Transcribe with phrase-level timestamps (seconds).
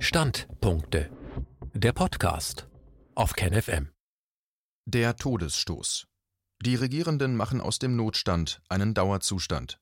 [0.00, 1.10] Standpunkte.
[1.74, 2.68] Der Podcast
[3.16, 3.90] auf KenFM.
[4.86, 6.06] Der Todesstoß.
[6.62, 9.80] Die Regierenden machen aus dem Notstand einen Dauerzustand.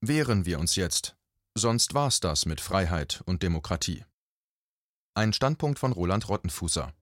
[0.00, 1.14] Wehren wir uns jetzt,
[1.54, 4.06] sonst war's das mit Freiheit und Demokratie.
[5.14, 6.94] Ein Standpunkt von Roland Rottenfußer.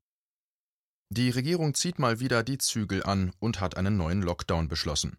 [1.11, 5.17] Die Regierung zieht mal wieder die Zügel an und hat einen neuen Lockdown beschlossen.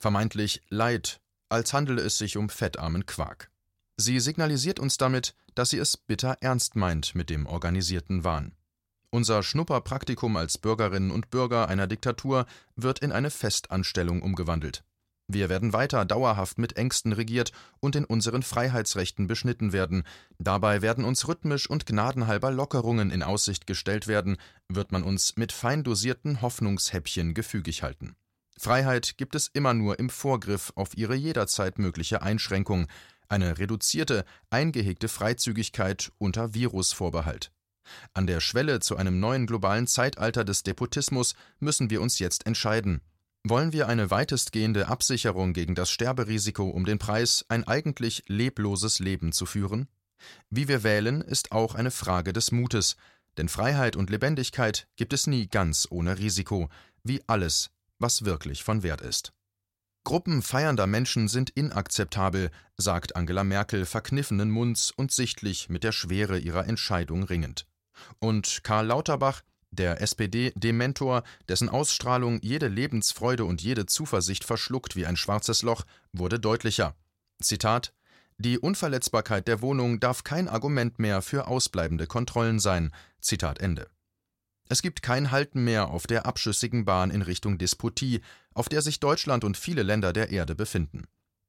[0.00, 3.53] Vermeintlich Leid, als handele es sich um fettarmen Quark.
[3.96, 8.52] Sie signalisiert uns damit, dass sie es bitter ernst meint mit dem organisierten Wahn.
[9.10, 14.82] Unser Schnupperpraktikum als Bürgerinnen und Bürger einer Diktatur wird in eine Festanstellung umgewandelt.
[15.28, 20.02] Wir werden weiter dauerhaft mit Ängsten regiert und in unseren Freiheitsrechten beschnitten werden.
[20.38, 24.36] Dabei werden uns rhythmisch und gnadenhalber Lockerungen in Aussicht gestellt werden,
[24.68, 28.16] wird man uns mit fein dosierten Hoffnungshäppchen gefügig halten.
[28.58, 32.86] Freiheit gibt es immer nur im Vorgriff auf ihre jederzeit mögliche Einschränkung,
[33.28, 37.50] eine reduzierte, eingehegte Freizügigkeit unter Virusvorbehalt.
[38.12, 43.00] An der Schwelle zu einem neuen globalen Zeitalter des Depotismus müssen wir uns jetzt entscheiden.
[43.46, 49.32] Wollen wir eine weitestgehende Absicherung gegen das Sterberisiko um den Preis, ein eigentlich lebloses Leben
[49.32, 49.88] zu führen?
[50.48, 52.96] Wie wir wählen, ist auch eine Frage des Mutes,
[53.36, 56.70] denn Freiheit und Lebendigkeit gibt es nie ganz ohne Risiko,
[57.02, 59.32] wie alles, was wirklich von Wert ist.
[60.04, 66.38] Gruppen feiernder Menschen sind inakzeptabel, sagt Angela Merkel verkniffenen Munds und sichtlich mit der Schwere
[66.38, 67.66] ihrer Entscheidung ringend.
[68.18, 75.16] Und Karl Lauterbach, der SPD-Dementor, dessen Ausstrahlung jede Lebensfreude und jede Zuversicht verschluckt wie ein
[75.16, 76.94] schwarzes Loch, wurde deutlicher.
[77.40, 77.94] Zitat
[78.36, 82.92] Die Unverletzbarkeit der Wohnung darf kein Argument mehr für ausbleibende Kontrollen sein.
[83.20, 83.88] Zitat Ende.
[84.68, 88.20] Es gibt kein Halten mehr auf der abschüssigen Bahn in Richtung Despotie,
[88.54, 91.04] auf der sich Deutschland und viele Länder der Erde befinden.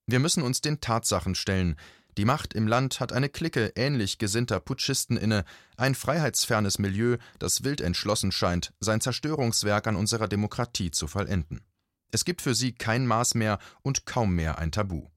[0.05, 1.75] Wir müssen uns den Tatsachen stellen.
[2.17, 5.43] Die Macht im Land hat eine Clique ähnlich gesinnter Putschisten inne,
[5.77, 11.61] ein freiheitsfernes Milieu, das wild entschlossen scheint, sein Zerstörungswerk an unserer Demokratie zu vollenden.
[12.11, 15.08] Es gibt für sie kein Maß mehr und kaum mehr ein Tabu.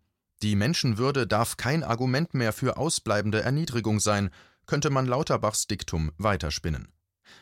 [0.43, 4.31] Die Menschenwürde darf kein Argument mehr für ausbleibende Erniedrigung sein,
[4.67, 6.89] könnte man Lauterbachs Diktum weiterspinnen.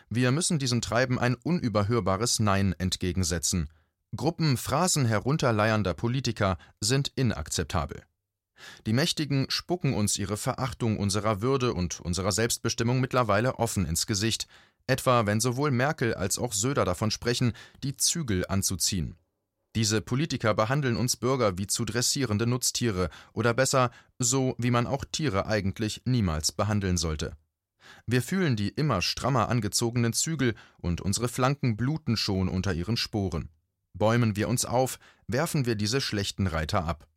[0.08, 3.68] Wir müssen diesem Treiben ein unüberhörbares Nein entgegensetzen.
[4.14, 8.02] Gruppen phrasenherunterleiernder Politiker sind inakzeptabel.
[8.86, 14.46] Die Mächtigen spucken uns ihre Verachtung unserer Würde und unserer Selbstbestimmung mittlerweile offen ins Gesicht,
[14.86, 19.16] etwa wenn sowohl Merkel als auch Söder davon sprechen, die Zügel anzuziehen.
[19.74, 25.04] Diese Politiker behandeln uns Bürger wie zu dressierende Nutztiere oder besser, so wie man auch
[25.04, 27.36] Tiere eigentlich niemals behandeln sollte.
[28.06, 33.50] Wir fühlen die immer strammer angezogenen Zügel und unsere Flanken bluten schon unter ihren Sporen.
[33.94, 37.08] Bäumen wir uns auf, werfen wir diese schlechten Reiter ab.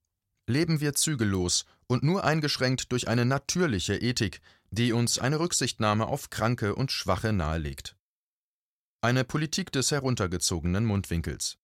[0.47, 4.41] Leben wir zügellos und nur eingeschränkt durch eine natürliche Ethik,
[4.72, 7.96] die uns eine Rücksichtnahme auf Kranke und Schwache nahelegt.
[9.01, 11.57] Eine Politik des heruntergezogenen Mundwinkels.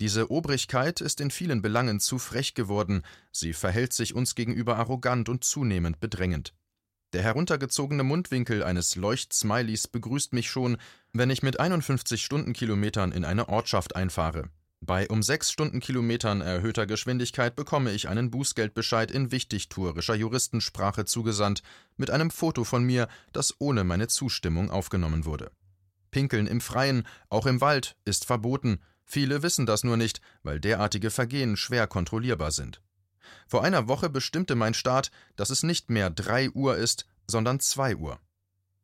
[0.00, 3.02] Diese Obrigkeit ist in vielen Belangen zu frech geworden,
[3.32, 6.54] sie verhält sich uns gegenüber arrogant und zunehmend bedrängend.
[7.14, 10.76] Der heruntergezogene Mundwinkel eines Leuchtsmileys begrüßt mich schon,
[11.14, 14.50] wenn ich mit 51 Stundenkilometern in eine Ortschaft einfahre.
[14.80, 21.62] Bei um 6 Stundenkilometern erhöhter Geschwindigkeit bekomme ich einen Bußgeldbescheid in wichtigtuerischer Juristensprache zugesandt,
[21.96, 25.50] mit einem Foto von mir, das ohne meine Zustimmung aufgenommen wurde.
[26.10, 28.80] Pinkeln im Freien, auch im Wald, ist verboten.
[29.04, 32.82] Viele wissen das nur nicht, weil derartige Vergehen schwer kontrollierbar sind.
[33.46, 37.96] Vor einer Woche bestimmte mein Staat, dass es nicht mehr drei Uhr ist, sondern zwei
[37.96, 38.18] Uhr.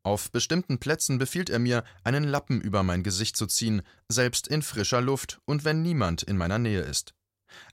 [0.03, 4.61] Auf bestimmten Plätzen befiehlt er mir, einen Lappen über mein Gesicht zu ziehen, selbst in
[4.61, 7.15] frischer Luft und wenn niemand in meiner Nähe ist.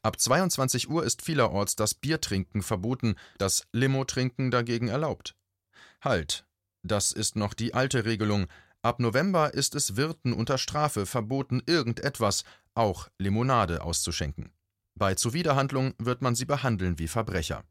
[0.01, 5.35] Ab 22 Uhr ist vielerorts das Biertrinken verboten, das Limo-Trinken dagegen erlaubt.
[6.01, 6.45] Halt,
[6.83, 8.47] das ist noch die alte Regelung.
[8.81, 12.43] Ab November ist es Wirten unter Strafe verboten, irgendetwas,
[12.73, 14.51] auch Limonade auszuschenken.
[14.95, 17.63] Bei Zuwiderhandlung wird man sie behandeln wie Verbrecher.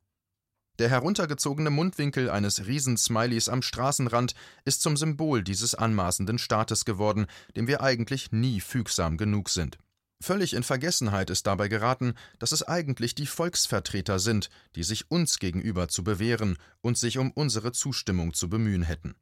[0.79, 4.35] Der heruntergezogene Mundwinkel eines Riesensmileys am Straßenrand
[4.65, 9.79] ist zum Symbol dieses anmaßenden Staates geworden, dem wir eigentlich nie fügsam genug sind.
[10.23, 15.39] Völlig in Vergessenheit ist dabei geraten, dass es eigentlich die Volksvertreter sind, die sich uns
[15.39, 19.15] gegenüber zu bewähren und sich um unsere Zustimmung zu bemühen hätten.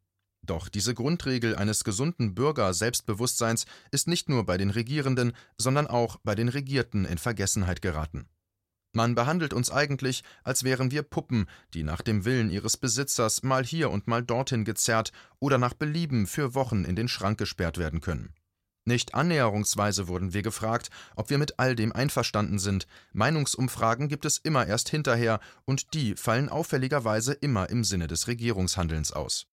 [0.42, 6.34] Doch diese Grundregel eines gesunden Bürger-Selbstbewusstseins ist nicht nur bei den Regierenden, sondern auch bei
[6.34, 8.28] den Regierten in Vergessenheit geraten.
[8.94, 13.64] Man behandelt uns eigentlich, als wären wir Puppen, die nach dem Willen ihres Besitzers mal
[13.64, 18.00] hier und mal dorthin gezerrt oder nach Belieben für Wochen in den Schrank gesperrt werden
[18.00, 18.34] können.
[18.86, 22.86] Nicht annäherungsweise wurden wir gefragt, ob wir mit all dem einverstanden sind.
[23.12, 29.12] Meinungsumfragen gibt es immer erst hinterher, und die fallen auffälligerweise immer im Sinne des Regierungshandelns
[29.12, 29.46] aus.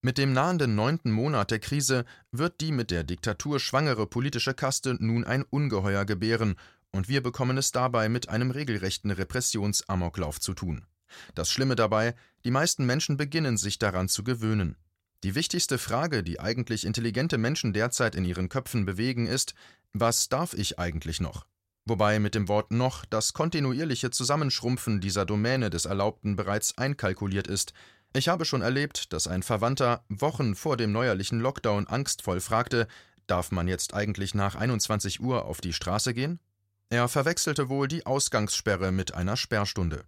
[0.00, 4.96] Mit dem nahenden neunten Monat der Krise wird die mit der Diktatur schwangere politische Kaste
[5.00, 6.54] nun ein Ungeheuer gebären,
[6.90, 10.86] und wir bekommen es dabei mit einem regelrechten Repressionsamoklauf zu tun.
[11.34, 12.14] Das Schlimme dabei,
[12.44, 14.76] die meisten Menschen beginnen sich daran zu gewöhnen.
[15.24, 19.54] Die wichtigste Frage, die eigentlich intelligente Menschen derzeit in ihren Köpfen bewegen, ist,
[19.92, 21.44] was darf ich eigentlich noch?
[21.84, 27.72] Wobei mit dem Wort noch das kontinuierliche Zusammenschrumpfen dieser Domäne des Erlaubten bereits einkalkuliert ist.
[28.18, 32.88] Ich habe schon erlebt, dass ein Verwandter Wochen vor dem neuerlichen Lockdown angstvoll fragte,
[33.28, 36.40] darf man jetzt eigentlich nach 21 Uhr auf die Straße gehen?
[36.88, 40.04] Er verwechselte wohl die Ausgangssperre mit einer Sperrstunde.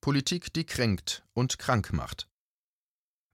[0.00, 2.28] Politik, die kränkt und krank macht.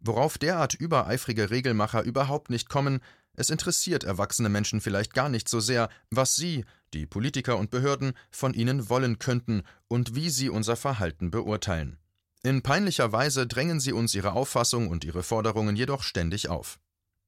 [0.01, 3.01] Worauf derart übereifrige Regelmacher überhaupt nicht kommen,
[3.35, 8.15] es interessiert erwachsene Menschen vielleicht gar nicht so sehr, was sie, die Politiker und Behörden,
[8.31, 11.99] von ihnen wollen könnten und wie sie unser Verhalten beurteilen.
[12.49, 16.81] In peinlicher Weise drängen sie uns ihre Auffassung und ihre Forderungen jedoch ständig auf.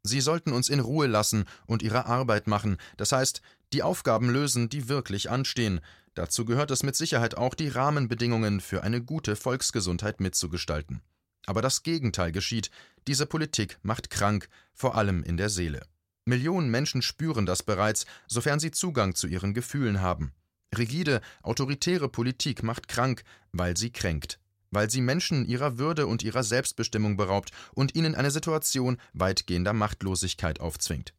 [0.02, 3.42] Sie sollten uns in Ruhe lassen und ihre Arbeit machen, das heißt,
[3.74, 5.82] die Aufgaben lösen, die wirklich anstehen.
[6.14, 11.02] Dazu gehört es mit Sicherheit auch, die Rahmenbedingungen für eine gute Volksgesundheit mitzugestalten.
[11.44, 12.70] Aber das Gegenteil geschieht.
[13.06, 15.82] Diese Politik macht krank, vor allem in der Seele.
[16.24, 20.32] Millionen Menschen spüren das bereits, sofern sie Zugang zu ihren Gefühlen haben.
[20.78, 24.38] Rigide, autoritäre Politik macht krank, weil sie kränkt,
[24.70, 30.60] weil sie Menschen ihrer Würde und ihrer Selbstbestimmung beraubt und ihnen eine Situation weitgehender Machtlosigkeit
[30.60, 31.14] aufzwingt.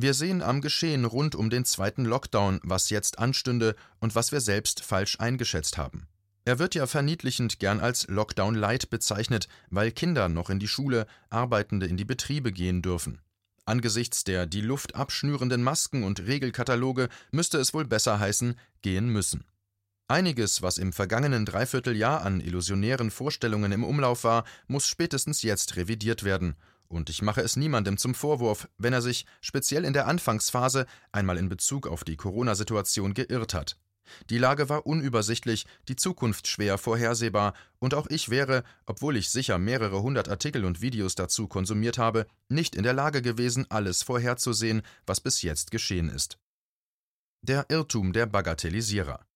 [0.00, 4.40] Wir sehen am Geschehen rund um den zweiten Lockdown, was jetzt anstünde und was wir
[4.40, 6.06] selbst falsch eingeschätzt haben.
[6.44, 11.06] Er wird ja verniedlichend gern als Lockdown Light bezeichnet, weil Kinder noch in die Schule,
[11.30, 13.20] Arbeitende in die Betriebe gehen dürfen.
[13.66, 19.44] Angesichts der die Luft abschnürenden Masken und Regelkataloge müsste es wohl besser heißen, gehen müssen.
[20.10, 26.24] Einiges, was im vergangenen Dreivierteljahr an illusionären Vorstellungen im Umlauf war, muss spätestens jetzt revidiert
[26.24, 26.56] werden.
[26.88, 31.36] Und ich mache es niemandem zum Vorwurf, wenn er sich, speziell in der Anfangsphase, einmal
[31.36, 33.76] in Bezug auf die Corona-Situation geirrt hat.
[34.30, 39.58] Die Lage war unübersichtlich, die Zukunft schwer vorhersehbar, und auch ich wäre, obwohl ich sicher
[39.58, 44.80] mehrere hundert Artikel und Videos dazu konsumiert habe, nicht in der Lage gewesen, alles vorherzusehen,
[45.04, 46.38] was bis jetzt geschehen ist.
[47.42, 49.27] Der Irrtum der Bagatellisierer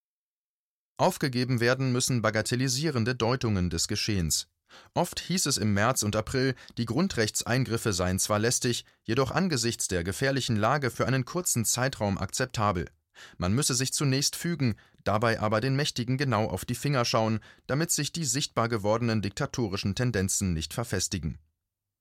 [0.97, 4.49] Aufgegeben werden müssen bagatellisierende Deutungen des Geschehens.
[4.95, 10.05] Oft hieß es im März und April, die Grundrechtseingriffe seien zwar lästig, jedoch angesichts der
[10.05, 12.87] gefährlichen Lage für einen kurzen Zeitraum akzeptabel.
[13.37, 14.75] Man müsse sich zunächst fügen,
[15.05, 19.95] dabei aber den Mächtigen genau auf die Finger schauen, damit sich die sichtbar gewordenen diktatorischen
[19.95, 21.39] Tendenzen nicht verfestigen.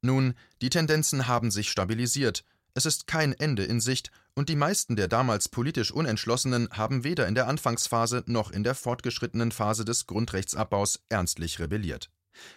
[0.01, 4.95] Nun, die Tendenzen haben sich stabilisiert, es ist kein Ende in Sicht, und die meisten
[4.95, 10.07] der damals politisch Unentschlossenen haben weder in der Anfangsphase noch in der fortgeschrittenen Phase des
[10.07, 12.09] Grundrechtsabbaus ernstlich rebelliert.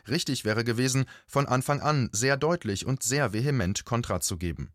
[0.08, 4.72] Richtig wäre gewesen, von Anfang an sehr deutlich und sehr vehement Kontra zu geben.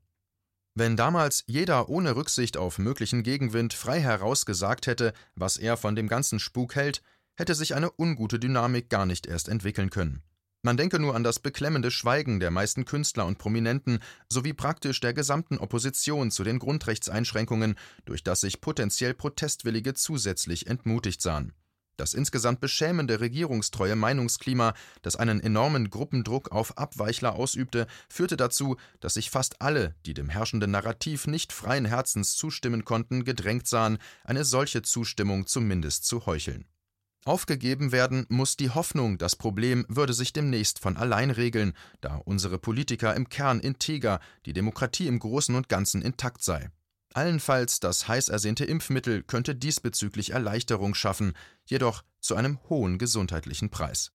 [0.75, 5.95] Wenn damals jeder ohne Rücksicht auf möglichen Gegenwind frei heraus gesagt hätte, was er von
[5.95, 7.01] dem ganzen Spuk hält,
[7.35, 10.21] hätte sich eine ungute Dynamik gar nicht erst entwickeln können.
[10.61, 15.13] Man denke nur an das beklemmende Schweigen der meisten Künstler und Prominenten sowie praktisch der
[15.13, 21.53] gesamten Opposition zu den Grundrechtseinschränkungen, durch das sich potenziell Protestwillige zusätzlich entmutigt sahen.
[21.95, 29.13] Das insgesamt beschämende regierungstreue Meinungsklima, das einen enormen Gruppendruck auf Abweichler ausübte, führte dazu, dass
[29.13, 34.43] sich fast alle, die dem herrschenden Narrativ nicht freien Herzens zustimmen konnten, gedrängt sahen, eine
[34.43, 36.65] solche Zustimmung zumindest zu heucheln.
[37.25, 42.57] Aufgegeben werden muss die Hoffnung, das Problem würde sich demnächst von allein regeln, da unsere
[42.57, 46.69] Politiker im Kern integer, die Demokratie im Großen und Ganzen intakt sei.
[47.13, 51.33] Allenfalls das heiß ersehnte Impfmittel könnte diesbezüglich Erleichterung schaffen,
[51.65, 54.11] jedoch zu einem hohen gesundheitlichen Preis.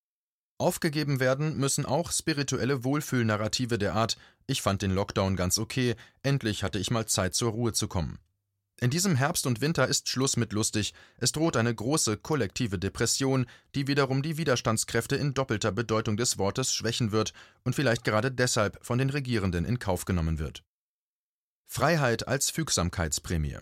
[0.58, 6.62] Aufgegeben werden müssen auch spirituelle Wohlfühlnarrative der Art Ich fand den Lockdown ganz okay, endlich
[6.62, 8.18] hatte ich mal Zeit zur Ruhe zu kommen.
[8.80, 13.46] In diesem Herbst und Winter ist Schluss mit lustig, es droht eine große kollektive Depression,
[13.74, 18.84] die wiederum die Widerstandskräfte in doppelter Bedeutung des Wortes schwächen wird und vielleicht gerade deshalb
[18.84, 20.64] von den Regierenden in Kauf genommen wird.
[21.66, 23.58] Freiheit als Fügsamkeitsprämie.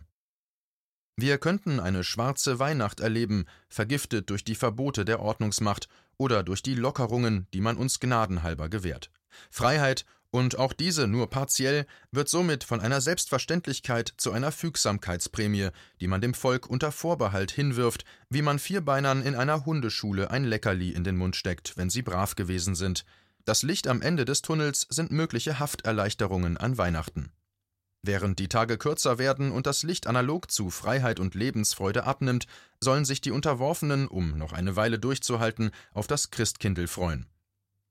[1.16, 6.74] Wir könnten eine schwarze Weihnacht erleben, vergiftet durch die Verbote der Ordnungsmacht oder durch die
[6.74, 9.10] Lockerungen, die man uns gnadenhalber gewährt.
[9.50, 15.68] Freiheit, und auch diese nur partiell, wird somit von einer Selbstverständlichkeit zu einer Fügsamkeitsprämie,
[16.00, 20.90] die man dem Volk unter Vorbehalt hinwirft, wie man Vierbeinern in einer Hundeschule ein Leckerli
[20.90, 23.04] in den Mund steckt, wenn sie brav gewesen sind.
[23.44, 27.30] Das Licht am Ende des Tunnels sind mögliche Hafterleichterungen an Weihnachten.
[28.00, 32.46] Während die Tage kürzer werden und das Licht analog zu Freiheit und Lebensfreude abnimmt,
[32.80, 37.26] sollen sich die Unterworfenen, um noch eine Weile durchzuhalten, auf das Christkindl freuen.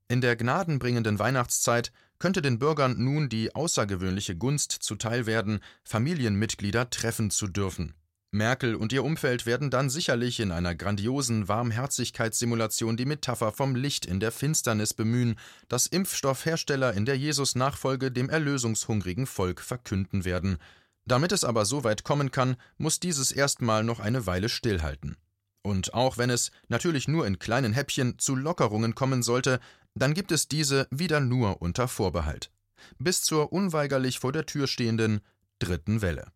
[0.08, 7.32] In der gnadenbringenden Weihnachtszeit könnte den Bürgern nun die außergewöhnliche Gunst zuteil werden, Familienmitglieder treffen
[7.32, 7.96] zu dürfen.
[8.30, 14.06] Merkel und ihr Umfeld werden dann sicherlich in einer grandiosen Warmherzigkeitssimulation die Metapher vom Licht
[14.06, 15.36] in der Finsternis bemühen,
[15.68, 20.60] das Impfstoffhersteller in der Jesus-Nachfolge dem erlösungshungrigen Volk verkünden werden.
[21.06, 25.18] Damit es aber so weit kommen kann, muss dieses erstmal noch eine Weile stillhalten.
[25.64, 29.60] Und auch wenn es, natürlich nur in kleinen Häppchen, zu Lockerungen kommen sollte,
[29.94, 32.52] dann gibt es diese wieder nur unter Vorbehalt.
[32.98, 35.22] Bis zur unweigerlich vor der Tür stehenden
[35.60, 36.32] dritten Welle.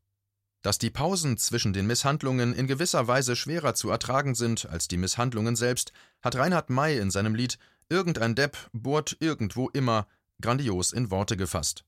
[0.61, 4.97] Dass die Pausen zwischen den Misshandlungen in gewisser Weise schwerer zu ertragen sind als die
[4.97, 5.91] Misshandlungen selbst,
[6.21, 7.57] hat Reinhard May in seinem Lied
[7.89, 10.07] Irgendein Depp bohrt irgendwo immer
[10.41, 11.85] grandios in Worte gefasst.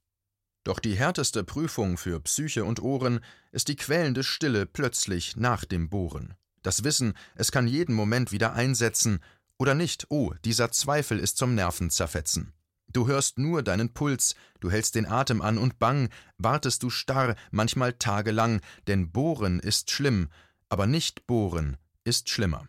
[0.64, 5.90] Doch die härteste Prüfung für Psyche und Ohren ist die quälende Stille plötzlich nach dem
[5.90, 6.36] Bohren.
[6.68, 9.22] Das Wissen, es kann jeden Moment wieder einsetzen,
[9.58, 12.52] oder nicht, oh, dieser Zweifel ist zum Nervenzerfetzen.
[12.92, 17.38] Du hörst nur deinen Puls, du hältst den Atem an und bang, wartest du starr,
[17.52, 20.28] manchmal tagelang, denn Bohren ist schlimm,
[20.68, 22.68] aber nicht bohren ist schlimmer.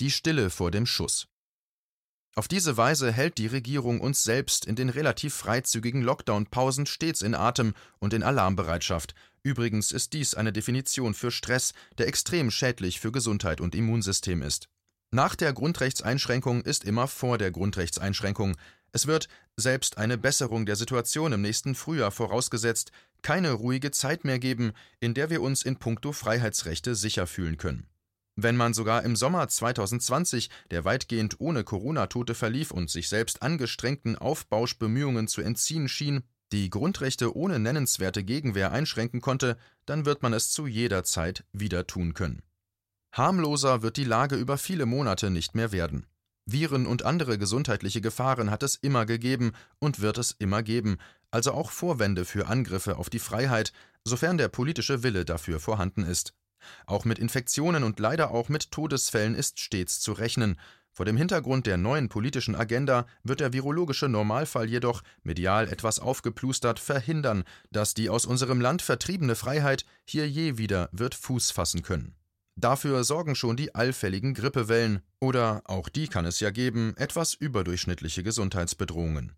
[0.00, 1.28] Die Stille vor dem Schuss.
[2.36, 7.36] Auf diese Weise hält die Regierung uns selbst in den relativ freizügigen Lockdown-Pausen stets in
[7.36, 9.14] Atem und in Alarmbereitschaft.
[9.44, 14.68] Übrigens ist dies eine Definition für Stress, der extrem schädlich für Gesundheit und Immunsystem ist.
[15.12, 18.56] Nach der Grundrechtseinschränkung ist immer vor der Grundrechtseinschränkung,
[18.90, 22.90] es wird, selbst eine Besserung der Situation im nächsten Frühjahr vorausgesetzt,
[23.22, 27.86] keine ruhige Zeit mehr geben, in der wir uns in puncto Freiheitsrechte sicher fühlen können.
[28.36, 34.16] Wenn man sogar im Sommer 2020, der weitgehend ohne Corona-Tote verlief und sich selbst angestrengten
[34.16, 40.50] Aufbauschbemühungen zu entziehen schien, die Grundrechte ohne nennenswerte Gegenwehr einschränken konnte, dann wird man es
[40.50, 42.42] zu jeder Zeit wieder tun können.
[43.12, 46.06] Harmloser wird die Lage über viele Monate nicht mehr werden.
[46.46, 50.98] Viren und andere gesundheitliche Gefahren hat es immer gegeben und wird es immer geben,
[51.30, 53.72] also auch Vorwände für Angriffe auf die Freiheit,
[54.04, 56.34] sofern der politische Wille dafür vorhanden ist.
[56.86, 60.56] Auch mit Infektionen und leider auch mit Todesfällen ist stets zu rechnen.
[60.92, 66.78] Vor dem Hintergrund der neuen politischen Agenda wird der virologische Normalfall jedoch, medial etwas aufgeplustert,
[66.78, 67.42] verhindern,
[67.72, 72.14] dass die aus unserem Land vertriebene Freiheit hier je wieder wird Fuß fassen können.
[72.56, 78.22] Dafür sorgen schon die allfälligen Grippewellen oder, auch die kann es ja geben, etwas überdurchschnittliche
[78.22, 79.32] Gesundheitsbedrohungen.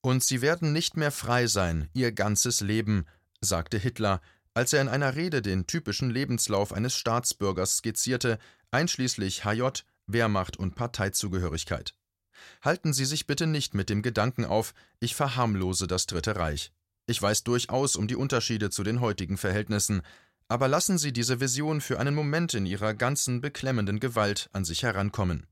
[0.00, 3.06] Und sie werden nicht mehr frei sein, ihr ganzes Leben,
[3.40, 4.20] sagte Hitler,
[4.54, 8.38] als er in einer Rede den typischen Lebenslauf eines Staatsbürgers skizzierte,
[8.70, 11.94] einschließlich HJ, Wehrmacht und Parteizugehörigkeit.
[12.62, 16.72] Halten Sie sich bitte nicht mit dem Gedanken auf, ich verharmlose das Dritte Reich.
[17.06, 20.02] Ich weiß durchaus um die Unterschiede zu den heutigen Verhältnissen,
[20.48, 24.82] aber lassen Sie diese Vision für einen Moment in ihrer ganzen beklemmenden Gewalt an sich
[24.82, 25.46] herankommen.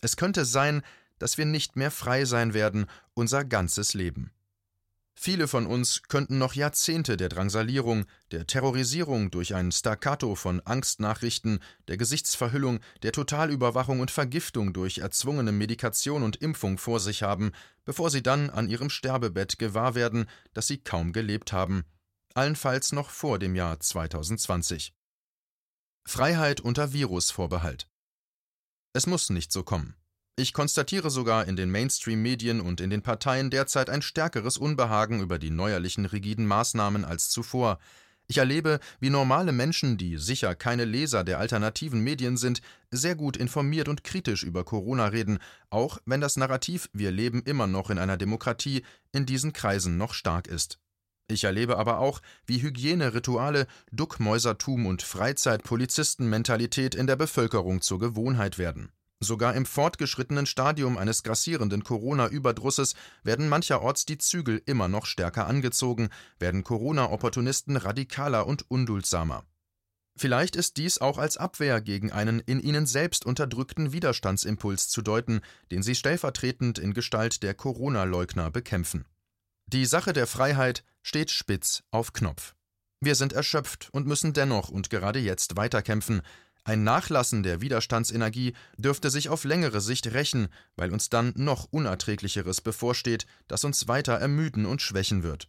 [0.00, 0.82] Es könnte sein,
[1.18, 4.30] dass wir nicht mehr frei sein werden, unser ganzes Leben.
[5.18, 11.60] Viele von uns könnten noch Jahrzehnte der Drangsalierung, der Terrorisierung durch ein Staccato von Angstnachrichten,
[11.88, 17.52] der Gesichtsverhüllung, der Totalüberwachung und Vergiftung durch erzwungene Medikation und Impfung vor sich haben,
[17.84, 21.84] bevor sie dann an ihrem Sterbebett gewahr werden, dass sie kaum gelebt haben
[22.36, 24.94] allenfalls noch vor dem Jahr 2020.
[26.06, 27.88] Freiheit unter Virusvorbehalt.
[28.92, 29.96] Es muss nicht so kommen.
[30.38, 35.38] Ich konstatiere sogar in den Mainstream-Medien und in den Parteien derzeit ein stärkeres Unbehagen über
[35.38, 37.78] die neuerlichen rigiden Maßnahmen als zuvor.
[38.26, 43.38] Ich erlebe, wie normale Menschen, die sicher keine Leser der alternativen Medien sind, sehr gut
[43.38, 45.38] informiert und kritisch über Corona reden,
[45.70, 50.12] auch wenn das Narrativ Wir leben immer noch in einer Demokratie in diesen Kreisen noch
[50.12, 50.78] stark ist.
[51.28, 58.92] Ich erlebe aber auch, wie Hygienerituale, Duckmäusertum und Freizeitpolizistenmentalität in der Bevölkerung zur Gewohnheit werden.
[59.18, 66.10] Sogar im fortgeschrittenen Stadium eines grassierenden Corona-Überdrusses werden mancherorts die Zügel immer noch stärker angezogen,
[66.38, 69.44] werden Corona-Opportunisten radikaler und unduldsamer.
[70.18, 75.40] Vielleicht ist dies auch als Abwehr gegen einen in ihnen selbst unterdrückten Widerstandsimpuls zu deuten,
[75.70, 79.04] den sie stellvertretend in Gestalt der Corona-Leugner bekämpfen.
[79.66, 82.54] Die Sache der Freiheit steht spitz auf Knopf.
[83.00, 86.22] Wir sind erschöpft und müssen dennoch und gerade jetzt weiterkämpfen.
[86.66, 92.60] Ein Nachlassen der Widerstandsenergie dürfte sich auf längere Sicht rächen, weil uns dann noch Unerträglicheres
[92.60, 95.48] bevorsteht, das uns weiter ermüden und schwächen wird.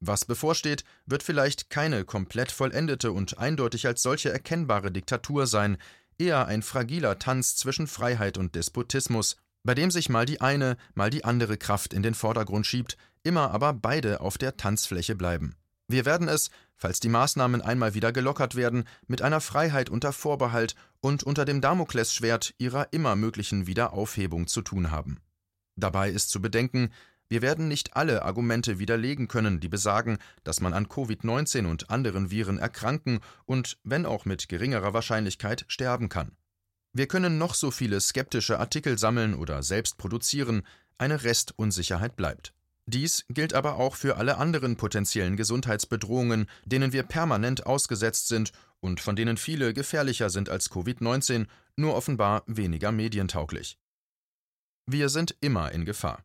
[0.00, 5.78] Was bevorsteht, wird vielleicht keine komplett vollendete und eindeutig als solche erkennbare Diktatur sein,
[6.18, 11.10] eher ein fragiler Tanz zwischen Freiheit und Despotismus, bei dem sich mal die eine, mal
[11.10, 15.54] die andere Kraft in den Vordergrund schiebt, immer aber beide auf der Tanzfläche bleiben.
[15.86, 16.50] Wir werden es,
[16.80, 21.60] falls die Maßnahmen einmal wieder gelockert werden, mit einer Freiheit unter Vorbehalt und unter dem
[21.60, 25.18] Damoklesschwert ihrer immer möglichen Wiederaufhebung zu tun haben.
[25.76, 26.90] Dabei ist zu bedenken,
[27.28, 32.30] wir werden nicht alle Argumente widerlegen können, die besagen, dass man an Covid-19 und anderen
[32.30, 36.32] Viren erkranken und, wenn auch mit geringerer Wahrscheinlichkeit, sterben kann.
[36.92, 40.62] Wir können noch so viele skeptische Artikel sammeln oder selbst produzieren,
[40.96, 42.54] eine Restunsicherheit bleibt.
[42.92, 49.00] Dies gilt aber auch für alle anderen potenziellen Gesundheitsbedrohungen, denen wir permanent ausgesetzt sind und
[49.00, 53.78] von denen viele gefährlicher sind als Covid-19, nur offenbar weniger medientauglich.
[54.86, 56.24] Wir sind immer in Gefahr.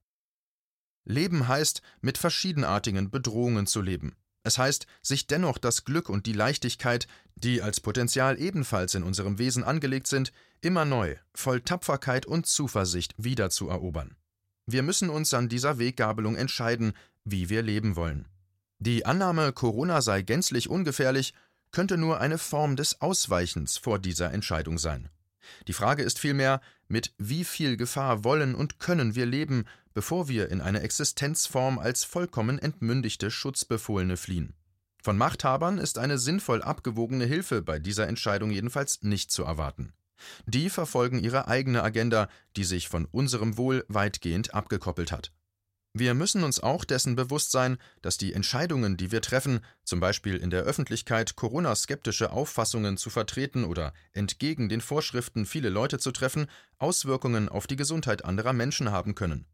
[1.04, 4.16] Leben heißt, mit verschiedenartigen Bedrohungen zu leben.
[4.42, 7.06] Es heißt, sich dennoch das Glück und die Leichtigkeit,
[7.36, 10.32] die als Potenzial ebenfalls in unserem Wesen angelegt sind,
[10.62, 14.16] immer neu, voll Tapferkeit und Zuversicht wiederzuerobern.
[14.68, 16.94] Wir müssen uns an dieser Weggabelung entscheiden,
[17.24, 18.28] wie wir leben wollen.
[18.80, 21.34] Die Annahme, Corona sei gänzlich ungefährlich,
[21.72, 25.10] könnte nur eine Form des Ausweichens vor dieser Entscheidung sein.
[25.68, 30.50] Die Frage ist vielmehr, mit wie viel Gefahr wollen und können wir leben, bevor wir
[30.50, 34.54] in eine Existenzform als vollkommen entmündigte Schutzbefohlene fliehen.
[35.02, 39.94] Von Machthabern ist eine sinnvoll abgewogene Hilfe bei dieser Entscheidung jedenfalls nicht zu erwarten.
[40.46, 45.32] Die verfolgen ihre eigene Agenda, die sich von unserem Wohl weitgehend abgekoppelt hat.
[45.98, 50.36] Wir müssen uns auch dessen bewusst sein, dass die Entscheidungen, die wir treffen, zum Beispiel
[50.36, 56.48] in der Öffentlichkeit Corona-skeptische Auffassungen zu vertreten oder entgegen den Vorschriften viele Leute zu treffen,
[56.80, 59.46] Auswirkungen auf die Gesundheit anderer Menschen haben können.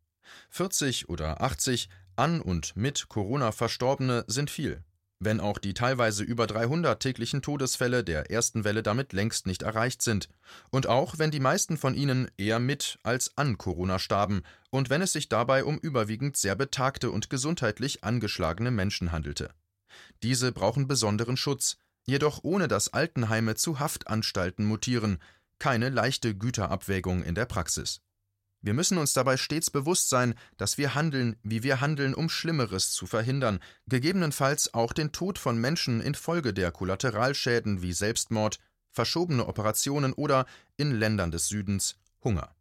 [0.50, 4.84] 40 oder 80 an und mit Corona Verstorbene sind viel
[5.21, 10.01] wenn auch die teilweise über 300 täglichen Todesfälle der ersten Welle damit längst nicht erreicht
[10.01, 10.27] sind,
[10.71, 15.01] und auch wenn die meisten von ihnen eher mit als an Corona starben und wenn
[15.01, 19.51] es sich dabei um überwiegend sehr betagte und gesundheitlich angeschlagene Menschen handelte.
[20.23, 25.19] Diese brauchen besonderen Schutz, jedoch ohne dass Altenheime zu Haftanstalten mutieren,
[25.59, 28.01] keine leichte Güterabwägung in der Praxis.
[28.63, 32.91] Wir müssen uns dabei stets bewusst sein, dass wir handeln, wie wir handeln, um Schlimmeres
[32.91, 38.60] zu verhindern, gegebenenfalls auch den Tod von Menschen infolge der Kollateralschäden wie Selbstmord,
[38.91, 40.45] verschobene Operationen oder
[40.78, 42.56] in Ländern des Südens Hunger.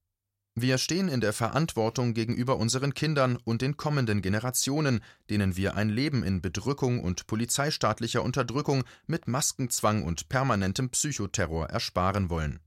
[0.55, 5.91] Wir stehen in der Verantwortung gegenüber unseren Kindern und den kommenden Generationen, denen wir ein
[5.91, 12.61] Leben in Bedrückung und polizeistaatlicher Unterdrückung mit Maskenzwang und permanentem Psychoterror ersparen wollen.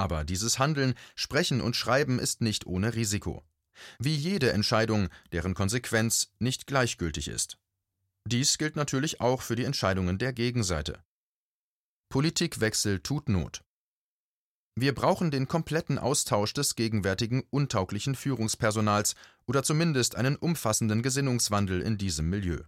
[0.00, 3.44] Aber dieses Handeln, Sprechen und Schreiben ist nicht ohne Risiko.
[3.98, 7.58] Wie jede Entscheidung, deren Konsequenz nicht gleichgültig ist.
[8.26, 11.04] Dies gilt natürlich auch für die Entscheidungen der Gegenseite.
[12.08, 13.62] Politikwechsel tut Not.
[14.74, 21.98] Wir brauchen den kompletten Austausch des gegenwärtigen untauglichen Führungspersonals oder zumindest einen umfassenden Gesinnungswandel in
[21.98, 22.62] diesem Milieu.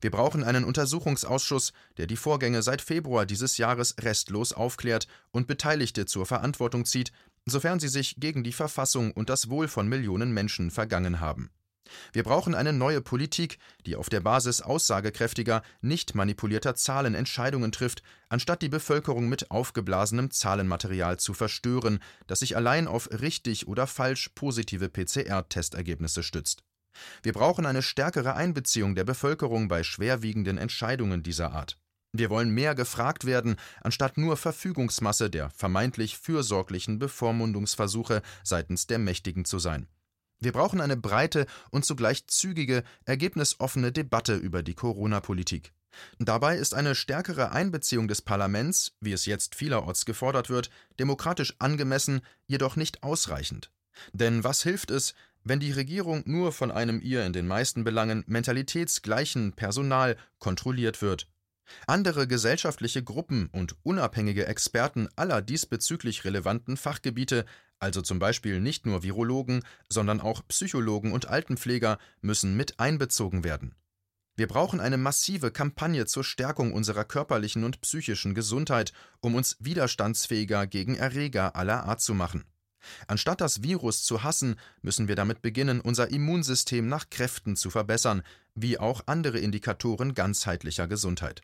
[0.00, 6.06] Wir brauchen einen Untersuchungsausschuss, der die Vorgänge seit Februar dieses Jahres restlos aufklärt und Beteiligte
[6.06, 7.12] zur Verantwortung zieht,
[7.46, 11.50] sofern sie sich gegen die Verfassung und das Wohl von Millionen Menschen vergangen haben.
[12.12, 18.02] Wir brauchen eine neue Politik, die auf der Basis aussagekräftiger, nicht manipulierter Zahlen Entscheidungen trifft,
[18.28, 24.30] anstatt die Bevölkerung mit aufgeblasenem Zahlenmaterial zu verstören, das sich allein auf richtig oder falsch
[24.34, 26.64] positive PCR-Testergebnisse stützt.
[27.22, 31.78] Wir brauchen eine stärkere Einbeziehung der Bevölkerung bei schwerwiegenden Entscheidungen dieser Art.
[32.12, 39.44] Wir wollen mehr gefragt werden, anstatt nur Verfügungsmasse der vermeintlich fürsorglichen Bevormundungsversuche seitens der Mächtigen
[39.44, 39.88] zu sein.
[40.38, 45.72] Wir brauchen eine breite und zugleich zügige, ergebnisoffene Debatte über die Corona-Politik.
[46.18, 52.20] Dabei ist eine stärkere Einbeziehung des Parlaments, wie es jetzt vielerorts gefordert wird, demokratisch angemessen,
[52.46, 53.70] jedoch nicht ausreichend.
[54.12, 58.24] Denn was hilft es, wenn die Regierung nur von einem ihr in den meisten Belangen
[58.26, 61.28] mentalitätsgleichen Personal kontrolliert wird.
[61.86, 67.44] Andere gesellschaftliche Gruppen und unabhängige Experten aller diesbezüglich relevanten Fachgebiete,
[67.78, 73.74] also zum Beispiel nicht nur Virologen, sondern auch Psychologen und Altenpfleger, müssen mit einbezogen werden.
[74.36, 80.66] Wir brauchen eine massive Kampagne zur Stärkung unserer körperlichen und psychischen Gesundheit, um uns widerstandsfähiger
[80.66, 82.44] gegen Erreger aller Art zu machen.
[83.06, 88.22] Anstatt das Virus zu hassen, müssen wir damit beginnen, unser Immunsystem nach Kräften zu verbessern,
[88.54, 91.42] wie auch andere Indikatoren ganzheitlicher Gesundheit.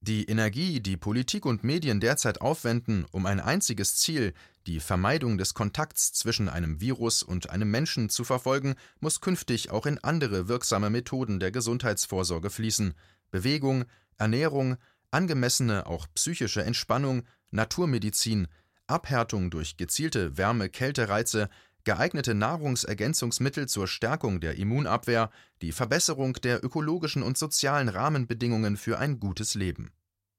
[0.00, 4.32] Die Energie, die Politik und Medien derzeit aufwenden, um ein einziges Ziel,
[4.68, 9.86] die Vermeidung des Kontakts zwischen einem Virus und einem Menschen zu verfolgen, muss künftig auch
[9.86, 12.94] in andere wirksame Methoden der Gesundheitsvorsorge fließen
[13.32, 13.86] Bewegung,
[14.18, 14.76] Ernährung,
[15.10, 18.46] angemessene, auch psychische Entspannung, Naturmedizin,
[18.88, 21.48] Abhärtung durch gezielte Wärme-Kältereize,
[21.84, 25.30] geeignete Nahrungsergänzungsmittel zur Stärkung der Immunabwehr,
[25.62, 29.90] die Verbesserung der ökologischen und sozialen Rahmenbedingungen für ein gutes Leben.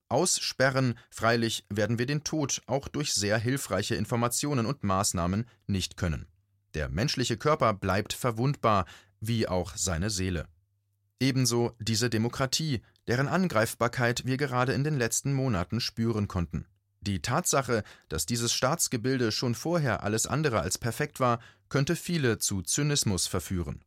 [0.09, 6.27] Aussperren, freilich, werden wir den Tod auch durch sehr hilfreiche Informationen und Maßnahmen nicht können.
[6.73, 8.85] Der menschliche Körper bleibt verwundbar,
[9.19, 10.47] wie auch seine Seele.
[11.19, 16.65] Ebenso diese Demokratie, deren Angreifbarkeit wir gerade in den letzten Monaten spüren konnten.
[17.01, 22.62] Die Tatsache, dass dieses Staatsgebilde schon vorher alles andere als perfekt war, könnte viele zu
[22.62, 23.83] Zynismus verführen.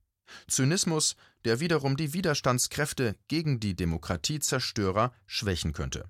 [0.48, 6.08] Zynismus, der wiederum die Widerstandskräfte gegen die Demokratiezerstörer schwächen könnte.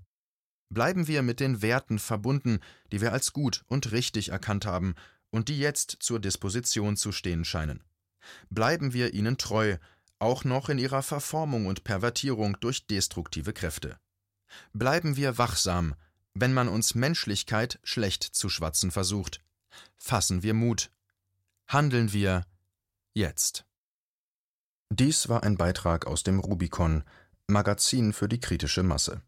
[0.68, 2.60] Bleiben wir mit den Werten verbunden,
[2.92, 4.94] die wir als gut und richtig erkannt haben
[5.30, 7.82] und die jetzt zur Disposition zu stehen scheinen.
[8.48, 9.76] Bleiben wir ihnen treu,
[10.18, 13.98] auch noch in ihrer Verformung und Pervertierung durch destruktive Kräfte.
[14.72, 15.94] Bleiben wir wachsam,
[16.34, 19.40] wenn man uns Menschlichkeit schlecht zu schwatzen versucht.
[19.96, 20.90] Fassen wir Mut.
[21.66, 22.46] Handeln wir
[23.14, 23.64] jetzt.
[24.90, 27.04] Dies war ein Beitrag aus dem Rubicon,
[27.46, 29.22] Magazin für die kritische Masse.